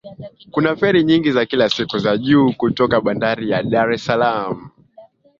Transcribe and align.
Kuna 0.51 0.75
feri 0.75 1.03
nyingi 1.03 1.31
za 1.31 1.45
kila 1.45 1.69
siku 1.69 1.99
za 1.99 2.17
juu 2.17 2.53
kutoka 2.53 3.01
bandari 3.01 3.49
ya 3.49 3.63
Dar 3.63 3.91
es 3.93 4.05
Salaam 4.05 4.69